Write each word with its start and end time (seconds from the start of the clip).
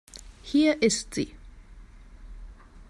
Hier 0.41 0.81
ist 0.81 1.13
sie. 1.13 1.31